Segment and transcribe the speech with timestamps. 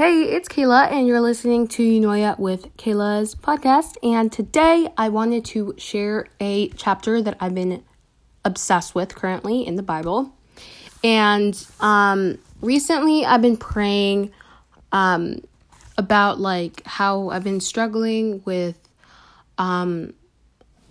[0.00, 3.98] Hey, it's Keila, and you're listening to Eunoia with Keila's podcast.
[4.02, 7.84] And today I wanted to share a chapter that I've been
[8.42, 10.32] obsessed with currently in the Bible.
[11.04, 14.32] And um, recently I've been praying
[14.90, 15.42] um,
[15.98, 18.78] about like how I've been struggling with
[19.58, 20.14] um,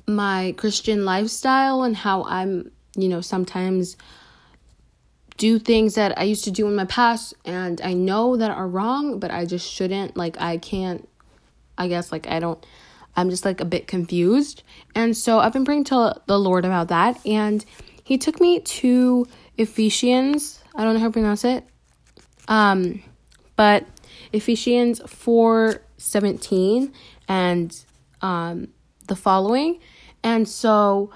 [0.05, 3.97] my Christian lifestyle and how I'm, you know, sometimes
[5.39, 8.67] do things that I used to do in my past and I know that are
[8.67, 10.17] wrong, but I just shouldn't.
[10.17, 11.07] Like, I can't,
[11.77, 12.63] I guess, like, I don't,
[13.15, 14.63] I'm just like a bit confused.
[14.93, 17.25] And so I've been praying to the Lord about that.
[17.25, 17.63] And
[18.03, 20.61] He took me to Ephesians.
[20.75, 21.63] I don't know how to pronounce it.
[22.49, 23.01] Um,
[23.55, 23.85] but
[24.33, 26.93] Ephesians 4 17
[27.29, 27.85] and
[28.21, 28.67] um,
[29.07, 29.79] the following.
[30.21, 31.11] And so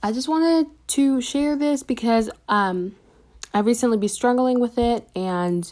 [0.00, 2.94] I just wanted to share this because um,
[3.52, 5.70] I've recently been struggling with it, and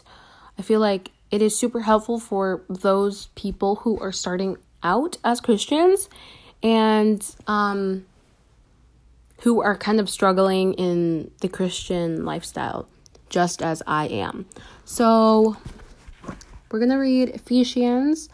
[0.57, 5.41] I feel like it is super helpful for those people who are starting out as
[5.41, 6.09] Christians
[6.63, 8.05] and um,
[9.41, 12.87] who are kind of struggling in the Christian lifestyle,
[13.29, 14.45] just as I am.
[14.85, 15.57] So
[16.71, 18.29] we're gonna read Ephesians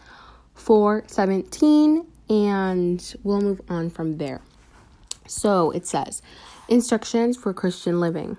[0.54, 4.40] 4 17 and we'll move on from there.
[5.26, 6.22] So it says,
[6.68, 8.38] Instructions for Christian Living.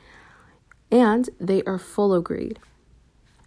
[0.91, 2.59] and they are full of greed.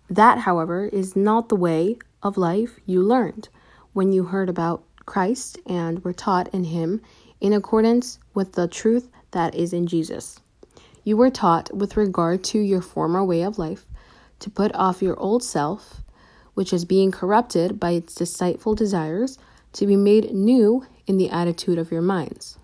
[0.08, 3.48] That, however, is not the way of life you learned
[3.92, 7.02] when you heard about Christ and were taught in Him
[7.40, 10.40] in accordance with the truth that is in Jesus.
[11.04, 13.86] You were taught, with regard to your former way of life,
[14.40, 16.02] to put off your old self,
[16.54, 19.38] which is being corrupted by its deceitful desires,
[19.74, 22.58] to be made new in the attitude of your minds,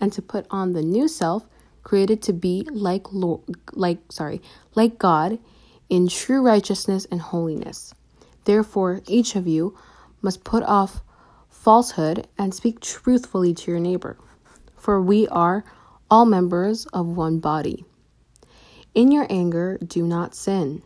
[0.00, 1.46] and to put on the new self
[1.84, 4.42] created to be like Lord, like sorry,
[4.74, 5.38] like God
[5.88, 7.94] in true righteousness and holiness.
[8.44, 9.76] Therefore, each of you
[10.22, 11.02] must put off
[11.48, 14.18] falsehood and speak truthfully to your neighbor,
[14.76, 15.64] for we are
[16.10, 17.84] all members of one body.
[18.94, 20.82] In your anger, do not sin.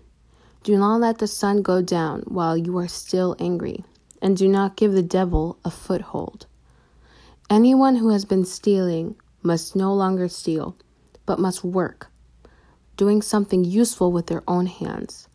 [0.63, 3.85] Do not let the sun go down while you are still angry,
[4.21, 6.47] and do not give the devil a foothold.
[7.49, 10.77] Anyone who has been stealing must no longer steal
[11.29, 12.11] but must work,
[12.97, 15.29] doing something useful with their own hands,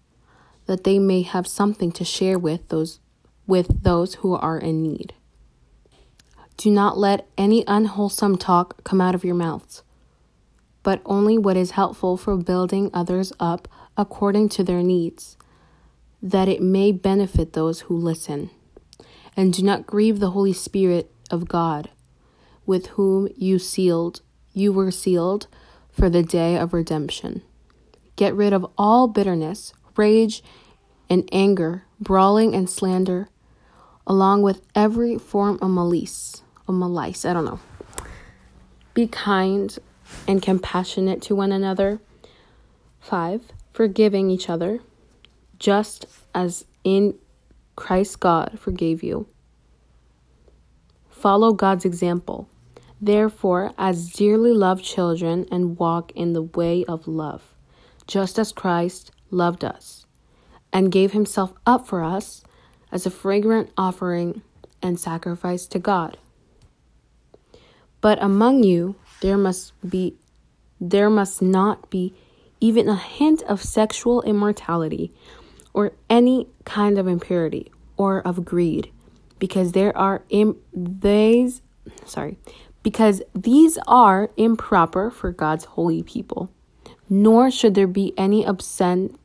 [0.66, 3.00] that they may have something to share with those
[3.46, 5.14] with those who are in need.
[6.58, 9.84] Do not let any unwholesome talk come out of your mouths,
[10.82, 15.38] but only what is helpful for building others up according to their needs,
[16.24, 18.50] that it may benefit those who listen.
[19.38, 21.90] And do not grieve the Holy Spirit of God,
[22.66, 24.22] with whom you sealed
[24.54, 25.48] you were sealed
[25.94, 27.42] for the day of redemption.
[28.16, 30.44] Get rid of all bitterness, rage,
[31.10, 33.30] and anger, brawling and slander,
[34.06, 36.44] along with every form of malice.
[36.68, 37.60] Of malice, I don't know.
[38.94, 39.78] Be kind
[40.28, 42.00] and compassionate to one another.
[43.00, 43.42] 5.
[43.74, 44.80] Forgiving each other,
[45.60, 47.16] just as in
[47.76, 49.28] Christ God forgave you.
[51.10, 52.48] Follow God's example.
[53.04, 57.54] Therefore, as dearly loved children, and walk in the way of love,
[58.08, 60.06] just as Christ loved us,
[60.72, 62.46] and gave himself up for us
[62.94, 64.42] as a fragrant offering
[64.82, 66.18] and sacrifice to God.
[68.00, 70.16] But among you there must be
[70.80, 72.14] there must not be
[72.62, 75.12] even a hint of sexual immortality
[75.74, 78.94] or any kind of impurity or of greed
[79.40, 81.62] because there are Im- these
[82.06, 82.38] sorry
[82.84, 86.52] because these are improper for God's holy people.
[87.10, 89.16] Nor should there be any obscen,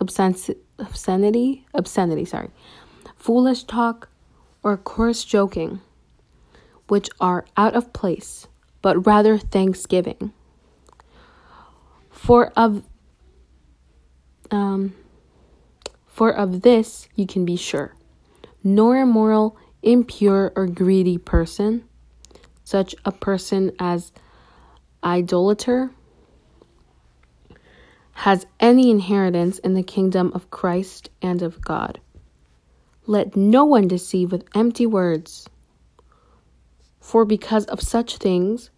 [0.00, 2.50] obscen, obscenity, obscenity, sorry,
[3.16, 4.08] foolish talk,
[4.62, 5.80] or coarse joking,
[6.86, 8.46] which are out of place,
[8.82, 10.32] but rather thanksgiving.
[12.10, 12.84] For of
[14.50, 14.94] um,
[16.06, 17.94] for of this you can be sure,
[18.64, 21.84] nor immoral, impure, or greedy person
[22.68, 24.12] such a person as
[25.02, 25.90] idolater,
[28.12, 32.00] has any inheritance in the kingdom of Christ and of God.
[33.06, 35.48] Let no one deceive with empty words.
[37.00, 38.70] For because of such things,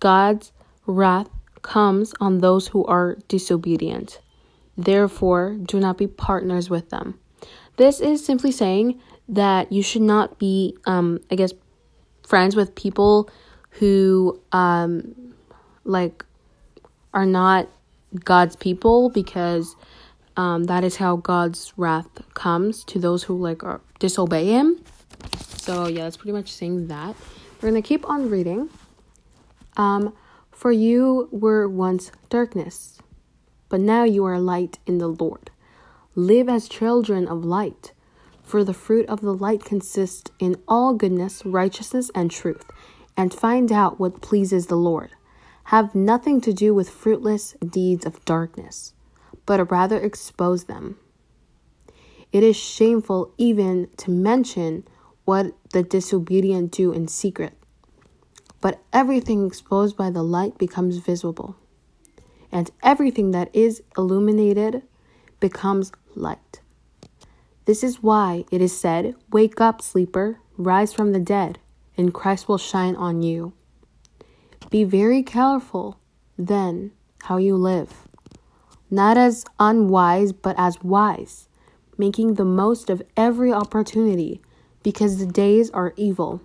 [0.00, 0.52] God's
[0.86, 1.30] wrath
[1.62, 4.20] comes on those who are disobedient.
[4.76, 7.18] Therefore, do not be partners with them.
[7.76, 11.52] This is simply saying that you should not be, um, I guess,
[12.30, 13.28] friends with people
[13.70, 15.34] who, um,
[15.84, 16.24] like,
[17.12, 17.68] are not
[18.24, 19.74] God's people because
[20.36, 24.80] um, that is how God's wrath comes to those who like are, disobey Him.
[25.38, 27.16] So yeah, that's pretty much saying that.
[27.60, 28.70] We're gonna keep on reading.
[29.76, 30.14] Um,
[30.50, 32.98] for you were once darkness,
[33.68, 35.50] but now you are light in the Lord.
[36.14, 37.92] Live as children of light,
[38.50, 42.64] for the fruit of the light consists in all goodness, righteousness, and truth,
[43.16, 45.10] and find out what pleases the Lord
[45.64, 48.92] have nothing to do with fruitless deeds of darkness,
[49.46, 50.98] but rather expose them.
[52.32, 54.82] It is shameful even to mention
[55.24, 57.52] what the disobedient do in secret,
[58.60, 61.54] but everything exposed by the light becomes visible,
[62.50, 64.82] and everything that is illuminated
[65.38, 66.60] becomes light.
[67.66, 71.58] This is why it is said, Wake up, sleeper, rise from the dead,
[71.96, 73.52] and Christ will shine on you.
[74.70, 75.98] Be very careful,
[76.38, 76.92] then,
[77.24, 78.08] how you live,
[78.90, 81.48] not as unwise, but as wise,
[81.98, 84.40] making the most of every opportunity,
[84.82, 86.40] because the days are evil.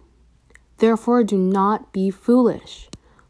[0.78, 2.90] Therefore, do not be foolish,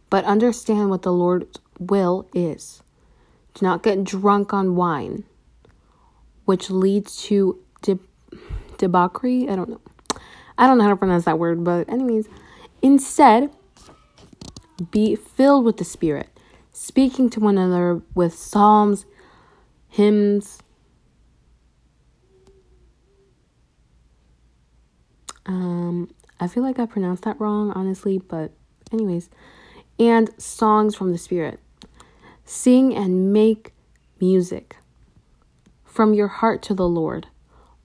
[0.09, 2.81] but understand what the Lord's will is.
[3.53, 5.23] Do not get drunk on wine,
[6.45, 7.99] which leads to de-
[8.77, 9.47] debauchery.
[9.49, 9.81] I don't know.
[10.57, 12.27] I don't know how to pronounce that word, but, anyways,
[12.81, 13.51] instead,
[14.91, 16.29] be filled with the Spirit,
[16.71, 19.05] speaking to one another with psalms,
[19.89, 20.59] hymns,
[25.45, 26.09] um,
[26.39, 28.51] I feel like I pronounced that wrong, honestly, but,
[28.91, 29.29] anyways,
[29.99, 31.59] and songs from the Spirit.
[32.43, 33.73] Sing and make
[34.19, 34.77] music
[35.83, 37.27] from your heart to the Lord,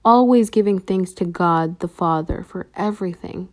[0.03, 3.49] always giving thanks to God the Father for everything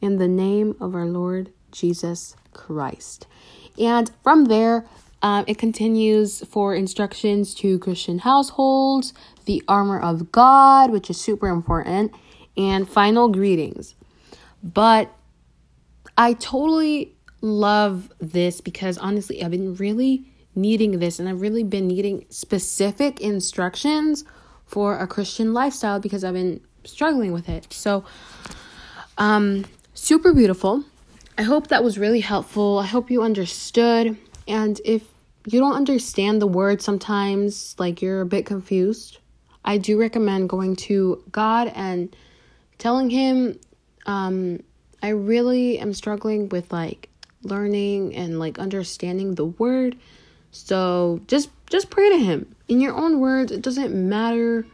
[0.00, 3.26] in the name of our Lord Jesus Christ.
[3.78, 4.86] And from there,
[5.22, 9.12] um, it continues for instructions to Christian households,
[9.46, 12.12] the armor of God, which is super important,
[12.56, 13.94] and final greetings.
[14.62, 15.12] But
[16.16, 20.24] I totally love this because honestly, I've been really
[20.54, 24.24] needing this and I've really been needing specific instructions
[24.68, 27.72] for a Christian lifestyle because I've been struggling with it.
[27.72, 28.04] So,
[29.16, 30.84] um, super beautiful.
[31.36, 32.78] I hope that was really helpful.
[32.78, 34.16] I hope you understood.
[34.46, 35.04] And if
[35.46, 39.18] you don't understand the word sometimes, like you're a bit confused,
[39.64, 42.14] I do recommend going to God and
[42.76, 43.58] telling Him,
[44.06, 44.62] um,
[45.02, 47.08] I really am struggling with like
[47.42, 49.96] learning and like understanding the word.
[50.50, 53.52] So just just pray to him in your own words.
[53.52, 54.66] It doesn't matter.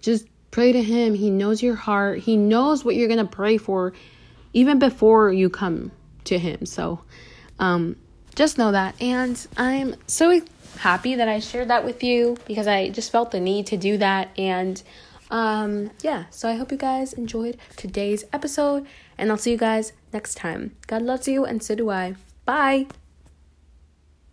[0.00, 1.14] Just pray to him.
[1.14, 2.20] He knows your heart.
[2.20, 3.92] He knows what you're going to pray for
[4.52, 5.92] even before you come
[6.24, 6.66] to him.
[6.66, 7.00] So
[7.58, 7.96] um,
[8.34, 9.00] just know that.
[9.00, 10.40] And I'm so
[10.78, 13.98] happy that I shared that with you because I just felt the need to do
[13.98, 14.30] that.
[14.38, 14.82] And
[15.30, 18.86] um, yeah, so I hope you guys enjoyed today's episode.
[19.16, 20.74] And I'll see you guys next time.
[20.86, 22.14] God loves you, and so do I.
[22.44, 22.86] Bye.